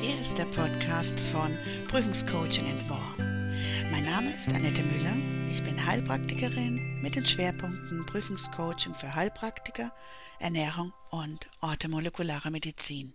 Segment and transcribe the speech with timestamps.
[0.00, 3.14] Hier ist der Podcast von Prüfungscoaching and More.
[3.90, 5.16] Mein Name ist Annette Müller.
[5.50, 9.92] Ich bin Heilpraktikerin mit den Schwerpunkten Prüfungscoaching für Heilpraktiker,
[10.38, 13.12] Ernährung und orthomolekulare Medizin.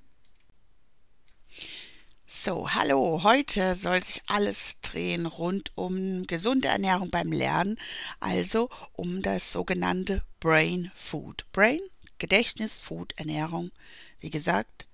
[2.25, 7.79] So, hallo, heute soll sich alles drehen rund um gesunde Ernährung beim Lernen,
[8.19, 11.45] also um das sogenannte Brain Food.
[11.53, 11.79] Brain,
[12.17, 13.71] Gedächtnis, Food, Ernährung.
[14.19, 14.85] Wie gesagt,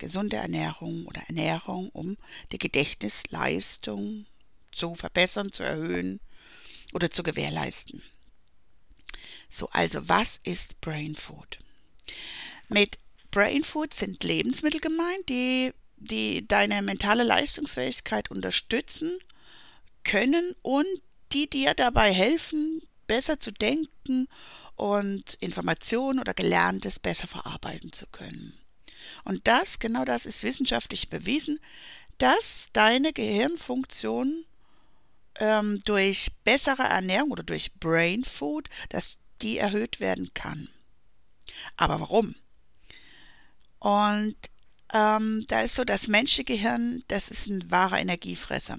[0.00, 2.16] gesunde Ernährung oder Ernährung, um
[2.50, 4.26] die Gedächtnisleistung
[4.72, 6.20] zu verbessern, zu erhöhen
[6.92, 8.02] oder zu gewährleisten.
[9.48, 11.58] So, also was ist Brain Food?
[12.68, 12.98] Mit
[13.30, 19.18] Brain Food sind Lebensmittel gemeint, die, die deine mentale Leistungsfähigkeit unterstützen
[20.02, 20.86] können und
[21.32, 24.28] die dir dabei helfen, besser zu denken
[24.76, 28.59] und Informationen oder Gelerntes besser verarbeiten zu können.
[29.24, 31.60] Und das, genau das ist wissenschaftlich bewiesen,
[32.18, 34.44] dass deine Gehirnfunktion
[35.38, 40.68] ähm, durch bessere Ernährung oder durch Brain Food, dass die erhöht werden kann.
[41.76, 42.34] Aber warum?
[43.78, 44.36] Und
[44.92, 48.78] ähm, da ist so, das menschliche Gehirn, das ist ein wahrer Energiefresser.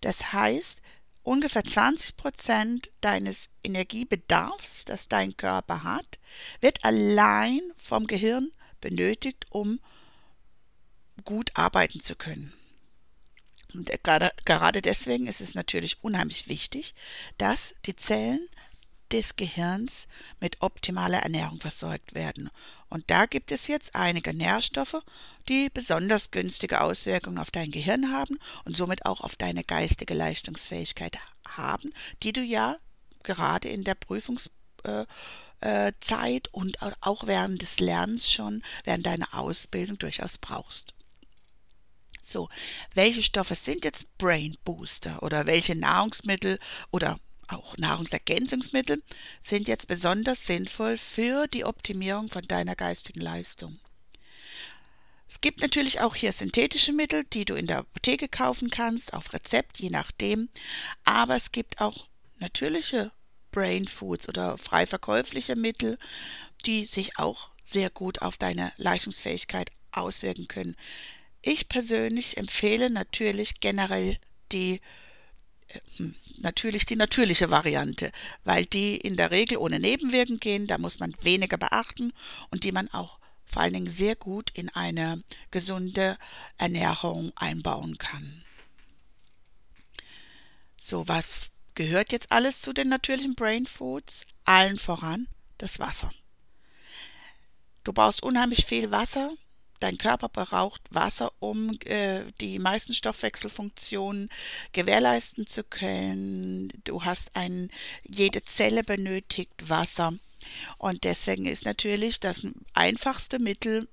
[0.00, 0.80] Das heißt,
[1.22, 6.18] ungefähr 20 Prozent deines Energiebedarfs, das dein Körper hat,
[6.60, 8.50] wird allein vom Gehirn
[8.82, 9.80] benötigt, um
[11.24, 12.52] gut arbeiten zu können.
[13.72, 16.94] Und gerade, deswegen ist es natürlich unheimlich wichtig,
[17.38, 18.46] dass die Zellen
[19.12, 20.08] des Gehirns
[20.40, 22.50] mit optimaler Ernährung versorgt werden.
[22.88, 25.02] Und da gibt es jetzt einige Nährstoffe,
[25.48, 31.16] die besonders günstige Auswirkungen auf dein Gehirn haben und somit auch auf deine geistige Leistungsfähigkeit
[31.46, 32.76] haben, die du ja
[33.22, 34.50] gerade in der Prüfungs
[35.62, 40.94] äh, Zeit und auch während des Lernens schon, während deiner Ausbildung durchaus brauchst.
[42.22, 42.48] So,
[42.94, 46.58] welche Stoffe sind jetzt Brain Booster oder welche Nahrungsmittel
[46.90, 47.18] oder
[47.48, 49.02] auch Nahrungsergänzungsmittel
[49.42, 53.78] sind jetzt besonders sinnvoll für die Optimierung von deiner geistigen Leistung?
[55.28, 59.32] Es gibt natürlich auch hier synthetische Mittel, die du in der Apotheke kaufen kannst, auf
[59.32, 60.50] Rezept, je nachdem.
[61.04, 62.06] Aber es gibt auch
[62.38, 63.10] natürliche
[63.52, 65.98] Brain Foods oder frei verkäufliche Mittel,
[66.66, 70.76] die sich auch sehr gut auf deine Leistungsfähigkeit auswirken können.
[71.42, 74.18] Ich persönlich empfehle natürlich generell
[74.50, 74.80] die
[75.68, 78.10] äh, hm, natürlich die natürliche Variante,
[78.44, 82.12] weil die in der Regel ohne Nebenwirken gehen, da muss man weniger beachten
[82.50, 86.16] und die man auch vor allen Dingen sehr gut in eine gesunde
[86.56, 88.44] Ernährung einbauen kann.
[90.76, 95.28] So, was gehört jetzt alles zu den natürlichen Brain Foods, allen voran
[95.58, 96.12] das Wasser.
[97.84, 99.32] Du brauchst unheimlich viel Wasser.
[99.80, 104.28] Dein Körper braucht Wasser, um äh, die meisten Stoffwechselfunktionen
[104.72, 106.72] gewährleisten zu können.
[106.84, 107.68] Du hast ein,
[108.04, 110.14] jede Zelle benötigt Wasser.
[110.78, 113.88] Und deswegen ist natürlich das einfachste Mittel,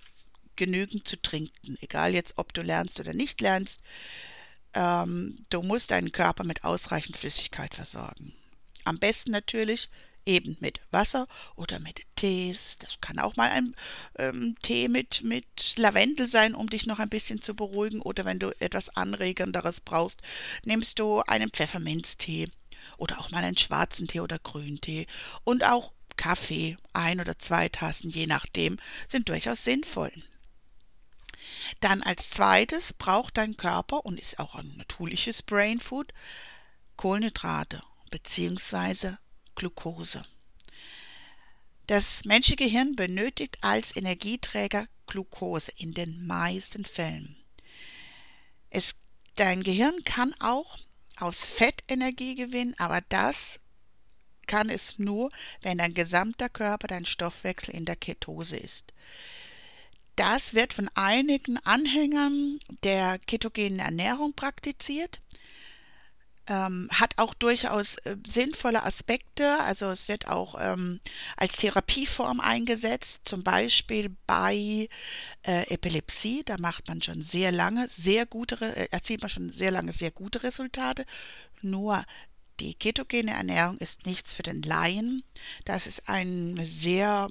[0.56, 1.78] genügend zu trinken.
[1.82, 3.82] Egal jetzt, ob du lernst oder nicht lernst,
[4.74, 8.34] ähm, du musst deinen Körper mit ausreichend Flüssigkeit versorgen.
[8.86, 9.90] Am besten natürlich
[10.26, 12.78] eben mit Wasser oder mit Tees.
[12.80, 13.76] Das kann auch mal ein
[14.18, 18.02] ähm, Tee mit, mit Lavendel sein, um dich noch ein bisschen zu beruhigen.
[18.02, 20.22] Oder wenn du etwas Anregenderes brauchst,
[20.66, 22.50] nimmst du einen Pfefferminztee
[22.98, 25.08] oder auch mal einen schwarzen Tee oder Grüntee.
[25.44, 28.78] Und auch Kaffee, ein oder zwei Tassen, je nachdem,
[29.08, 30.12] sind durchaus sinnvoll.
[31.80, 36.14] Dann als zweites braucht dein Körper und ist auch ein natürliches Brain Food
[36.98, 39.14] Kohlenhydrate bzw.
[39.56, 40.26] Glucose.
[41.88, 47.36] Das menschliche Gehirn benötigt als Energieträger Glucose in den meisten Fällen.
[48.70, 48.96] Es,
[49.36, 50.78] dein Gehirn kann auch
[51.18, 53.60] aus Fett Energie gewinnen, aber das
[54.46, 58.94] kann es nur, wenn dein gesamter Körper, dein Stoffwechsel in der Ketose ist.
[60.20, 65.22] Das wird von einigen Anhängern der ketogenen Ernährung praktiziert.
[66.46, 69.62] Ähm, hat auch durchaus äh, sinnvolle Aspekte.
[69.62, 71.00] Also es wird auch ähm,
[71.38, 74.90] als Therapieform eingesetzt, zum Beispiel bei
[75.44, 76.44] äh, Epilepsie.
[76.44, 80.12] Da macht man schon sehr lange sehr gute, äh, erzielt man schon sehr lange sehr
[80.12, 81.06] gute Resultate.
[81.62, 82.04] Nur
[82.60, 85.24] die ketogene Ernährung ist nichts für den Laien.
[85.64, 87.30] Das ist eine sehr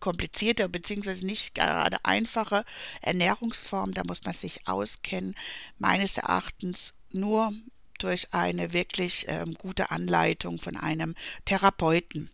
[0.00, 1.24] komplizierte bzw.
[1.24, 2.64] nicht gerade einfache
[3.00, 3.94] Ernährungsform.
[3.94, 5.34] Da muss man sich auskennen.
[5.78, 7.52] Meines Erachtens nur
[7.98, 11.14] durch eine wirklich ähm, gute Anleitung von einem
[11.44, 12.30] Therapeuten.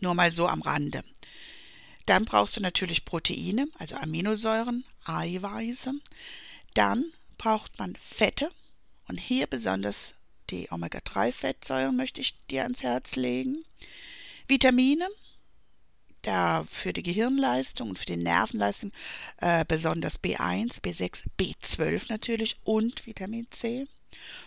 [0.00, 1.04] Nur mal so am Rande.
[2.06, 5.92] Dann brauchst du natürlich Proteine, also Aminosäuren, Eiweiße.
[6.74, 7.04] Dann
[7.38, 8.50] braucht man Fette
[9.08, 10.14] und hier besonders
[10.50, 13.64] die Omega-3-Fettsäuren möchte ich dir ans Herz legen.
[14.48, 15.08] Vitamine,
[16.22, 18.92] da für die Gehirnleistung und für die Nervenleistung
[19.38, 23.86] äh, besonders B1, B6, B12 natürlich und Vitamin C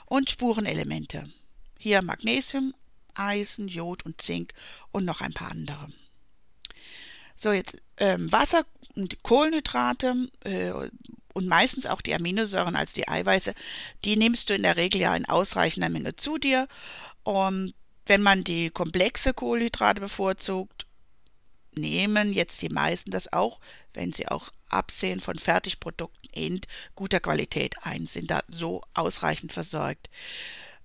[0.05, 1.29] und Spurenelemente.
[1.77, 2.73] Hier Magnesium,
[3.15, 4.53] Eisen, Jod und Zink
[4.91, 5.89] und noch ein paar andere.
[7.35, 8.65] So, jetzt ähm, Wasser
[8.95, 10.71] und Kohlenhydrate äh,
[11.33, 13.53] und meistens auch die Aminosäuren, also die Eiweiße,
[14.05, 16.67] die nimmst du in der Regel ja in ausreichender Menge zu dir.
[17.23, 17.73] Und
[18.05, 20.82] wenn man die komplexe Kohlenhydrate bevorzugt,
[21.77, 23.59] nehmen jetzt die meisten das auch,
[23.93, 26.61] wenn sie auch absehen von Fertigprodukten in
[26.95, 30.09] guter Qualität ein, sind da so ausreichend versorgt.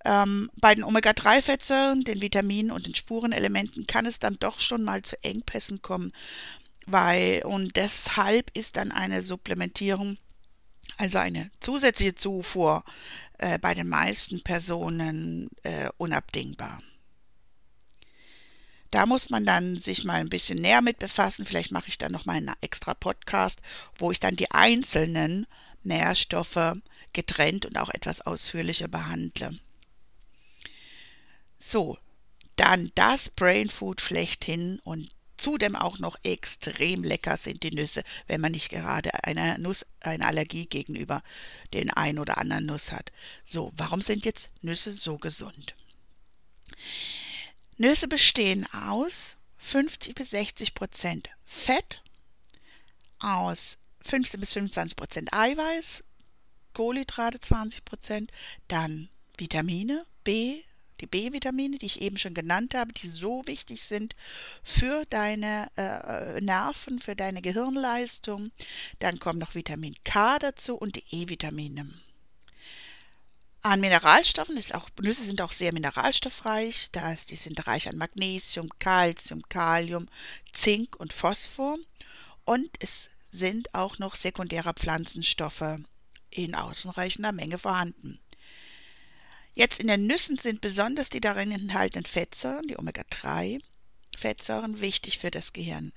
[0.04, 5.02] Ähm, bei den Omega-3-Fettsäuren, den Vitaminen und den Spurenelementen kann es dann doch schon mal
[5.02, 6.12] zu Engpässen kommen,
[6.86, 10.16] weil und deshalb ist dann eine Supplementierung,
[10.96, 12.84] also eine zusätzliche Zufuhr
[13.38, 16.80] äh, bei den meisten Personen äh, unabdingbar.
[18.90, 21.44] Da muss man dann sich mal ein bisschen näher mit befassen.
[21.44, 23.60] Vielleicht mache ich dann noch mal einen extra Podcast,
[23.96, 25.46] wo ich dann die einzelnen
[25.82, 26.76] Nährstoffe
[27.12, 29.58] getrennt und auch etwas ausführlicher behandle.
[31.60, 31.98] So,
[32.56, 38.40] dann das Brain Food schlechthin und zudem auch noch extrem lecker sind die Nüsse, wenn
[38.40, 41.22] man nicht gerade eine Nuss, eine Allergie gegenüber
[41.72, 43.12] den ein oder anderen Nuss hat.
[43.44, 45.74] So, warum sind jetzt Nüsse so gesund?
[47.80, 52.02] Nüsse bestehen aus 50 bis 60 Prozent Fett,
[53.20, 56.02] aus 15 bis 25 Prozent Eiweiß,
[56.74, 58.32] Kohlenhydrate 20 Prozent,
[58.66, 60.62] dann Vitamine B,
[61.00, 64.16] die B-Vitamine, die ich eben schon genannt habe, die so wichtig sind
[64.64, 68.50] für deine äh, Nerven, für deine Gehirnleistung.
[68.98, 71.88] Dann kommt noch Vitamin K dazu und die E-Vitamine.
[73.62, 78.70] An Mineralstoffen ist auch, Nüsse sind auch sehr mineralstoffreich, da die sind reich an Magnesium,
[78.78, 80.08] Calcium, Kalium,
[80.52, 81.76] Zink und Phosphor
[82.44, 85.80] und es sind auch noch sekundäre Pflanzenstoffe
[86.30, 88.20] in ausreichender Menge vorhanden.
[89.54, 95.52] Jetzt in den Nüssen sind besonders die darin enthaltenen Fettsäuren, die Omega-3-Fettsäuren, wichtig für das
[95.52, 95.92] Gehirn.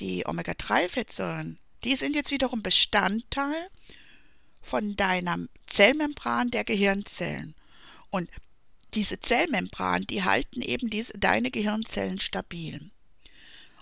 [0.00, 3.70] Die Omega-3-Fettsäuren, die sind jetzt wiederum Bestandteil
[4.60, 7.54] von deiner Zellmembran der Gehirnzellen.
[8.10, 8.30] Und
[8.94, 12.90] diese Zellmembran, die halten eben diese, deine Gehirnzellen stabil.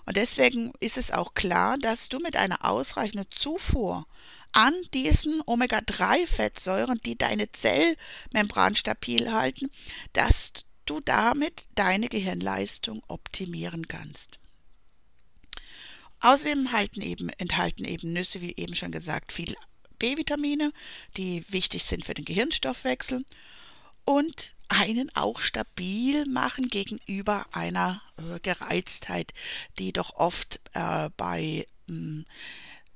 [0.05, 4.07] Und deswegen ist es auch klar, dass du mit einer ausreichenden Zufuhr
[4.51, 9.69] an diesen Omega-3-Fettsäuren, die deine Zellmembran stabil halten,
[10.13, 10.53] dass
[10.85, 14.39] du damit deine Gehirnleistung optimieren kannst.
[16.21, 16.67] Außerdem
[17.37, 19.55] enthalten eben, Nüsse, wie eben schon gesagt, viel
[19.99, 20.73] B-Vitamine,
[21.17, 23.25] die wichtig sind für den Gehirnstoffwechsel
[24.05, 29.33] und einen auch stabil machen gegenüber einer äh, Gereiztheit,
[29.77, 32.25] die doch oft äh, bei mh, hm,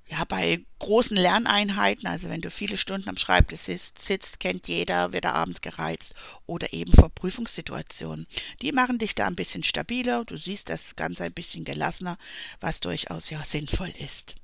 [0.07, 5.25] ja, bei großen Lerneinheiten, also wenn du viele Stunden am Schreibtisch sitzt, kennt jeder, wird
[5.25, 6.13] er abends gereizt
[6.45, 8.27] oder eben vor Prüfungssituationen.
[8.61, 12.17] Die machen dich da ein bisschen stabiler, du siehst das Ganze ein bisschen gelassener,
[12.59, 14.35] was durchaus ja sinnvoll ist.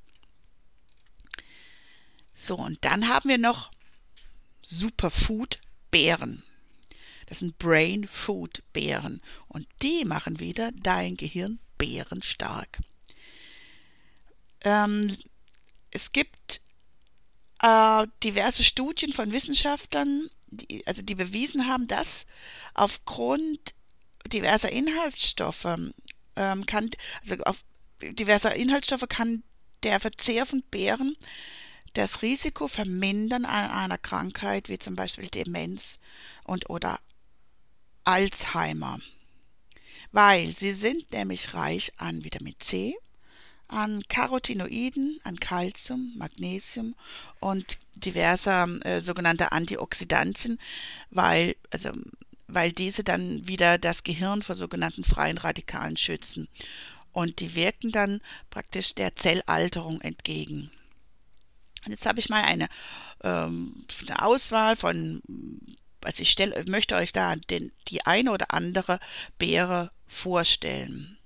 [2.41, 3.71] So, und dann haben wir noch
[4.63, 5.59] Superfood
[5.91, 6.43] Beeren.
[7.25, 12.79] Das sind Brain Food Beeren und die machen wieder dein Gehirn bärenstark.
[14.61, 15.15] Ähm,
[15.91, 16.61] es gibt
[17.61, 22.25] äh, diverse Studien von Wissenschaftlern, die, also die bewiesen haben, dass
[22.73, 23.75] aufgrund
[24.27, 25.67] diverser Inhaltsstoffe
[26.35, 26.89] ähm, kann,
[27.21, 27.63] also auf
[28.01, 29.43] diverser Inhaltsstoffe kann
[29.83, 31.15] der Verzehr von Beeren
[31.93, 35.99] das Risiko vermindern an einer Krankheit wie zum Beispiel Demenz
[36.43, 36.99] und oder
[38.03, 38.99] Alzheimer,
[40.11, 42.95] weil sie sind nämlich reich an Vitamin C,
[43.67, 46.95] an Carotinoiden, an Calcium, Magnesium
[47.39, 50.59] und diverser äh, sogenannter Antioxidantien,
[51.11, 51.91] weil, also,
[52.47, 56.47] weil diese dann wieder das Gehirn vor sogenannten freien Radikalen schützen.
[57.11, 60.71] Und die wirken dann praktisch der Zellalterung entgegen.
[61.85, 62.67] Und jetzt habe ich mal eine,
[63.23, 65.21] ähm, eine Auswahl von,
[66.03, 68.99] also ich stell, möchte euch da den, die eine oder andere
[69.37, 71.17] Beere vorstellen.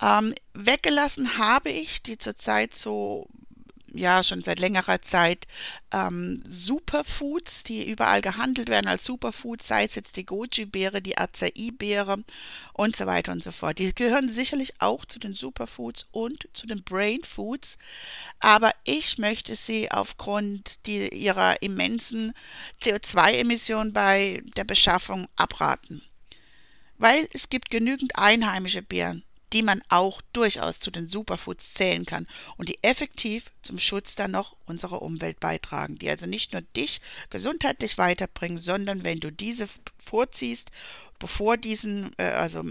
[0.00, 3.28] Ähm, weggelassen habe ich, die zurzeit so
[3.94, 5.46] ja schon seit längerer Zeit
[5.92, 12.24] ähm, Superfoods, die überall gehandelt werden als Superfoods, sei es jetzt die Goji-Beere, die Acai-Beere
[12.72, 13.78] und so weiter und so fort.
[13.78, 17.78] Die gehören sicherlich auch zu den Superfoods und zu den Brain Foods,
[18.40, 22.32] aber ich möchte sie aufgrund die, ihrer immensen
[22.82, 26.02] CO2-Emissionen bei der Beschaffung abraten.
[26.96, 29.24] Weil es gibt genügend einheimische Beeren
[29.54, 34.32] die man auch durchaus zu den Superfoods zählen kann und die effektiv zum Schutz dann
[34.32, 39.68] noch unserer Umwelt beitragen, die also nicht nur dich gesundheitlich weiterbringen, sondern wenn du diese
[40.04, 40.72] vorziehst,
[41.20, 42.64] bevor diesen, äh, also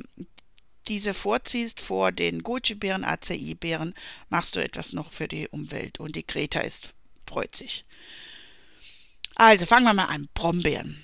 [0.90, 3.94] diese vorziehst vor den Goji-Beeren, Acai-Beeren,
[4.28, 6.94] machst du etwas noch für die Umwelt und die Greta ist
[7.26, 7.86] freut sich.
[9.36, 10.28] Also fangen wir mal an.
[10.34, 11.02] Brombeeren.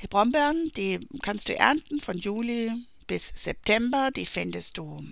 [0.00, 2.72] Die Brombeeren, die kannst du ernten von Juli
[3.08, 4.10] bis September.
[4.14, 5.02] Die findest du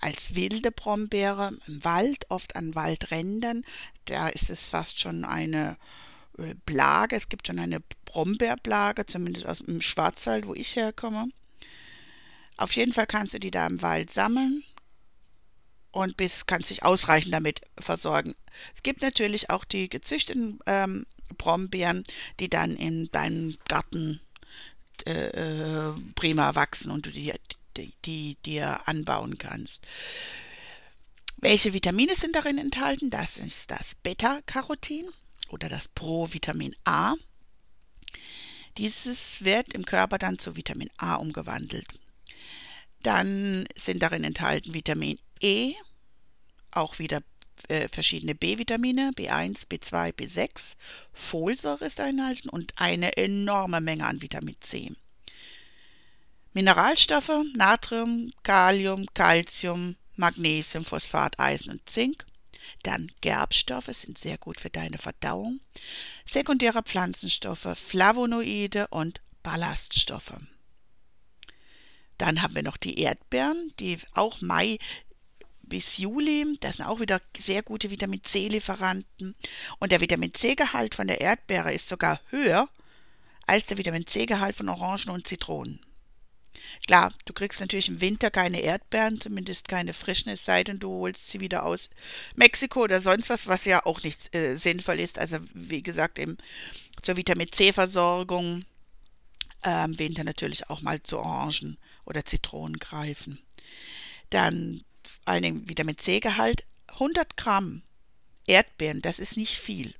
[0.00, 3.64] als wilde Brombeere im Wald, oft an Waldrändern.
[4.04, 5.78] Da ist es fast schon eine
[6.36, 7.16] äh, Plage.
[7.16, 11.28] Es gibt schon eine Brombeerplage, zumindest aus dem Schwarzwald, wo ich herkomme.
[12.58, 14.62] Auf jeden Fall kannst du die da im Wald sammeln
[15.90, 18.34] und bis kannst dich ausreichend damit versorgen.
[18.74, 21.06] Es gibt natürlich auch die gezüchteten ähm,
[21.38, 22.04] Brombeeren,
[22.40, 24.20] die dann in deinem Garten
[25.06, 27.32] äh, äh, prima wachsen und du die,
[27.76, 29.86] die, die dir anbauen kannst.
[31.36, 33.10] Welche Vitamine sind darin enthalten?
[33.10, 35.06] Das ist das Beta-Carotin
[35.50, 37.14] oder das Provitamin A.
[38.78, 41.86] Dieses wird im Körper dann zu Vitamin A umgewandelt.
[43.02, 45.74] Dann sind darin enthalten Vitamin E,
[46.70, 47.22] auch wieder
[47.68, 50.76] äh, verschiedene B-Vitamine, B1, B2, B6,
[51.12, 54.92] Folsäure ist enthalten und eine enorme Menge an Vitamin C.
[56.52, 62.24] Mineralstoffe, Natrium, Kalium, Calcium, Magnesium, Phosphat, Eisen und Zink.
[62.82, 65.60] Dann Gerbstoffe sind sehr gut für deine Verdauung.
[66.24, 70.34] Sekundäre Pflanzenstoffe, Flavonoide und Ballaststoffe.
[72.18, 74.78] Dann haben wir noch die Erdbeeren, die auch Mai
[75.64, 76.56] bis Juli.
[76.60, 79.34] Das sind auch wieder sehr gute Vitamin C-Lieferanten.
[79.78, 82.68] Und der Vitamin C-Gehalt von der Erdbeere ist sogar höher
[83.46, 85.80] als der Vitamin C-Gehalt von Orangen und Zitronen.
[86.86, 90.90] Klar, du kriegst natürlich im Winter keine Erdbeeren, zumindest keine frischen, es sei denn, du
[90.90, 91.90] holst sie wieder aus
[92.36, 95.18] Mexiko oder sonst was, was ja auch nicht äh, sinnvoll ist.
[95.18, 96.38] Also wie gesagt, eben
[97.02, 98.64] zur Vitamin C-Versorgung
[99.64, 103.40] äh, im Winter natürlich auch mal zu Orangen oder Zitronen greifen.
[104.30, 104.84] Dann
[105.24, 107.82] einen Vitamin C-Gehalt, 100 Gramm
[108.46, 109.94] Erdbeeren, das ist nicht viel.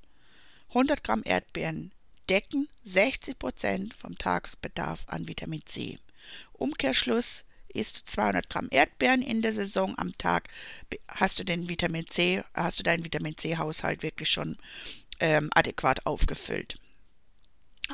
[0.69, 1.93] 100 Gramm Erdbeeren
[2.29, 5.99] decken 60 Prozent vom Tagesbedarf an Vitamin C.
[6.53, 10.49] Umkehrschluss isst du 200 Gramm Erdbeeren in der Saison am Tag,
[11.09, 14.57] hast du den Vitamin C, hast du deinen Vitamin C-Haushalt wirklich schon
[15.21, 16.79] ähm, adäquat aufgefüllt.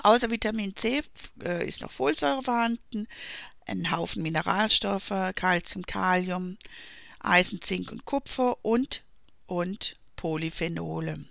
[0.02, 1.02] Außer Vitamin C
[1.42, 3.08] äh, ist noch Folsäure vorhanden,
[3.66, 6.58] ein Haufen Mineralstoffe, Calcium, Kalium,
[7.20, 9.04] Eisen, Zink und Kupfer und,
[9.46, 11.24] und Polyphenole.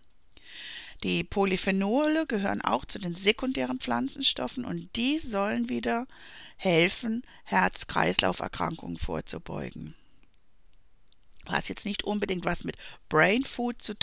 [1.03, 6.08] Die Polyphenole gehören auch zu den sekundären Pflanzenstoffen und die sollen wieder
[6.58, 9.96] helfen, Herz-Kreislauf-Erkrankungen vorzubeugen.
[11.46, 12.75] Was jetzt nicht unbedingt was mit
[13.08, 13.93] Brain Food zu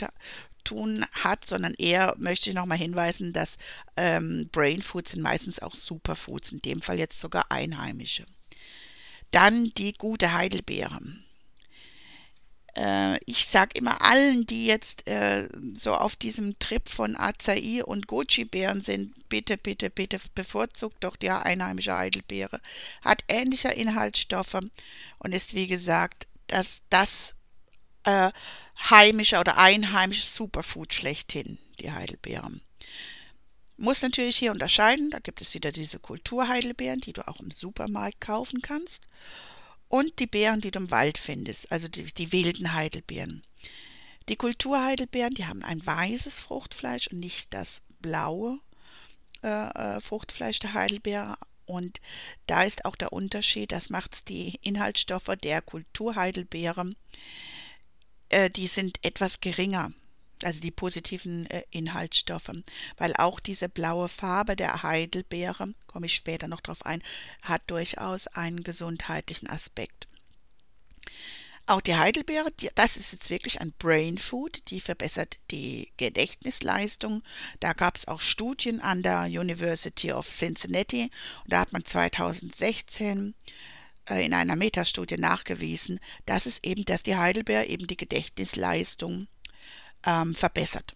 [0.64, 3.58] tun hat, sondern eher möchte ich nochmal hinweisen, dass
[3.96, 8.26] ähm, Brain Foods sind meistens auch Superfoods, in dem Fall jetzt sogar einheimische.
[9.30, 11.00] Dann die gute Heidelbeere.
[12.76, 18.06] Äh, ich sage immer allen, die jetzt äh, so auf diesem Trip von Acai und
[18.06, 22.60] Goji-Beeren sind, bitte, bitte, bitte bevorzugt doch die einheimische Heidelbeere.
[23.02, 24.60] Hat ähnliche Inhaltsstoffe
[25.18, 27.34] und ist wie gesagt das, das
[28.04, 28.30] äh,
[28.78, 32.60] heimische oder einheimische Superfood schlechthin, die Heidelbeeren.
[33.78, 38.20] Muss natürlich hier unterscheiden, da gibt es wieder diese Kulturheidelbeeren, die du auch im Supermarkt
[38.20, 39.06] kaufen kannst
[39.88, 43.42] und die Beeren, die du im Wald findest, also die, die wilden Heidelbeeren.
[44.28, 48.58] Die Kulturheidelbeeren, die haben ein weißes Fruchtfleisch und nicht das blaue
[49.42, 51.38] äh, äh Fruchtfleisch der Heidelbeere.
[51.64, 52.00] Und
[52.46, 56.92] da ist auch der Unterschied, das macht die Inhaltsstoffe der Kulturheidelbeere,
[58.28, 59.92] äh, die sind etwas geringer
[60.42, 62.50] also die positiven äh, Inhaltsstoffe,
[62.96, 67.02] weil auch diese blaue Farbe der Heidelbeere, komme ich später noch drauf ein,
[67.42, 70.08] hat durchaus einen gesundheitlichen Aspekt.
[71.68, 77.24] Auch die Heidelbeere, die, das ist jetzt wirklich ein Brain Food, die verbessert die Gedächtnisleistung.
[77.58, 81.10] Da gab es auch Studien an der University of Cincinnati
[81.42, 83.34] und da hat man 2016
[84.08, 89.26] äh, in einer Metastudie nachgewiesen, dass es eben, dass die Heidelbeere eben die Gedächtnisleistung
[90.06, 90.94] ähm, verbessert.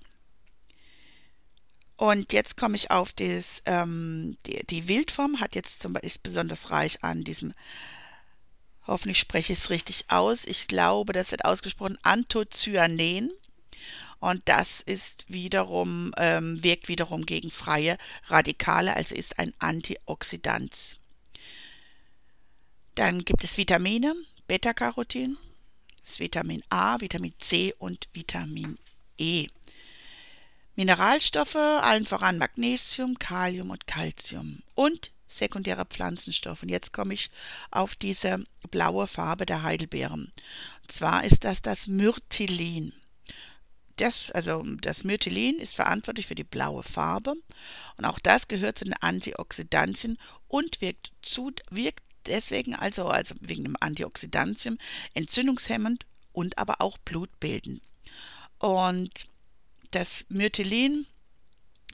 [1.96, 6.22] Und jetzt komme ich auf das, ähm, die, die, Wildform hat jetzt zum Beispiel ist
[6.22, 7.52] besonders reich an diesem,
[8.86, 13.32] hoffentlich spreche ich es richtig aus, ich glaube, das wird ausgesprochen Anthocyanen.
[14.18, 17.98] Und das ist wiederum, ähm, wirkt wiederum gegen freie
[18.28, 20.98] Radikale, also ist ein Antioxidant.
[22.94, 24.14] Dann gibt es Vitamine,
[24.46, 25.36] Beta-Carotin,
[26.16, 28.78] Vitamin A, Vitamin C und Vitamin
[29.20, 29.48] E.
[30.76, 36.62] Mineralstoffe, allen voran Magnesium, Kalium und Calcium und sekundäre Pflanzenstoffe.
[36.62, 37.30] Und jetzt komme ich
[37.70, 40.32] auf diese blaue Farbe der Heidelbeeren.
[40.82, 42.94] Und zwar ist das das Myrtilin.
[43.96, 47.34] Das, also das Myrtilin ist verantwortlich für die blaue Farbe
[47.98, 50.16] und auch das gehört zu den Antioxidantien
[50.48, 54.78] und wirkt, zu, wirkt deswegen also, also wegen dem Antioxidantien
[55.12, 57.82] entzündungshemmend und aber auch blutbildend.
[58.60, 59.26] Und
[59.90, 61.06] das Myrtilin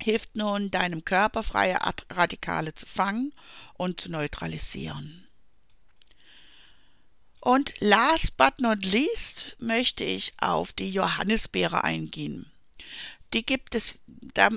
[0.00, 1.78] hilft nun deinem Körper freie
[2.11, 3.32] Radikale zu fangen
[3.75, 5.26] und zu neutralisieren.
[7.40, 12.50] Und last but not least möchte ich auf die Johannisbeere eingehen.
[13.32, 14.00] Die gibt es,
[14.35, 14.50] da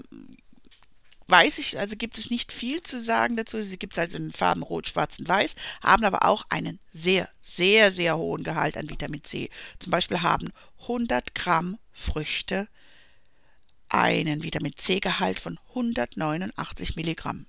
[1.27, 3.61] weiß ich, also gibt es nicht viel zu sagen dazu.
[3.61, 7.29] Sie gibt es also in Farben Rot, Schwarz und Weiß, haben aber auch einen sehr,
[7.43, 9.51] sehr, sehr hohen Gehalt an Vitamin C.
[9.77, 10.51] Zum Beispiel haben
[10.81, 12.67] 100 Gramm Früchte
[13.89, 17.47] einen Vitamin C-Gehalt von 189 Milligramm.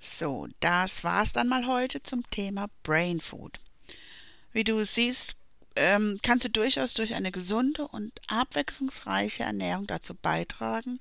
[0.00, 3.60] So, das war's dann mal heute zum Thema Brain Food.
[4.52, 5.36] Wie du siehst,
[5.76, 11.00] ähm, kannst du durchaus durch eine gesunde und abwechslungsreiche Ernährung dazu beitragen,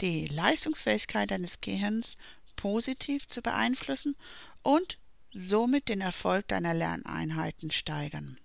[0.00, 2.16] die Leistungsfähigkeit deines Gehirns
[2.54, 4.16] positiv zu beeinflussen
[4.62, 4.98] und
[5.32, 8.38] somit den Erfolg deiner Lerneinheiten steigern.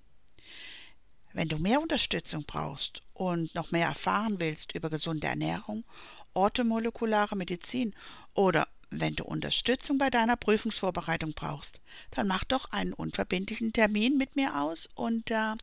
[1.33, 5.85] Wenn du mehr Unterstützung brauchst und noch mehr erfahren willst über gesunde Ernährung,
[6.33, 7.93] orthomolekulare Medizin
[8.33, 11.79] oder wenn du Unterstützung bei deiner Prüfungsvorbereitung brauchst,
[12.11, 15.57] dann mach doch einen unverbindlichen Termin mit mir aus unter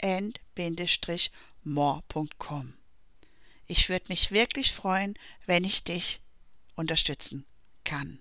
[0.01, 2.73] prüfungscoaching-and-more.com.
[3.67, 6.19] Ich würde mich wirklich freuen, wenn ich dich
[6.75, 7.45] unterstützen
[7.83, 8.19] kann.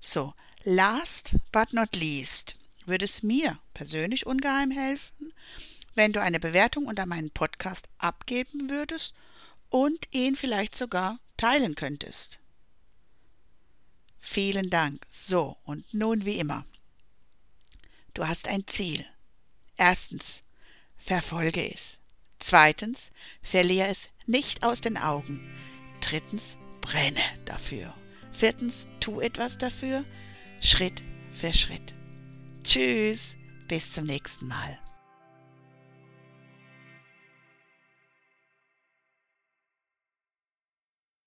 [0.00, 5.34] So, last but not least würde es mir persönlich ungeheim helfen,
[5.94, 9.14] wenn du eine Bewertung unter meinen Podcast abgeben würdest
[9.68, 12.38] und ihn vielleicht sogar teilen könntest.
[14.18, 15.06] Vielen Dank.
[15.10, 16.64] So, und nun wie immer.
[18.14, 19.06] Du hast ein Ziel.
[19.76, 20.42] Erstens,
[21.00, 21.98] verfolge es.
[22.38, 23.10] Zweitens,
[23.42, 25.40] verliere es nicht aus den Augen.
[26.00, 27.94] Drittens, brenne dafür.
[28.32, 30.04] Viertens, tu etwas dafür,
[30.60, 31.94] Schritt für Schritt.
[32.62, 33.36] Tschüss,
[33.68, 34.78] bis zum nächsten Mal.